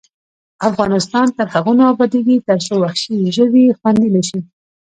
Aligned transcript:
افغانستان 0.69 1.27
تر 1.37 1.47
هغو 1.53 1.73
نه 1.79 1.85
ابادیږي، 1.93 2.35
ترڅو 2.47 2.73
وحشي 2.83 3.15
ژوي 3.35 3.65
خوندي 3.79 4.09
نشي. 4.15 4.39